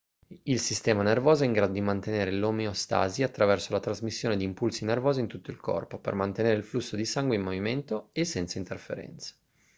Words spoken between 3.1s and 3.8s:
attraverso la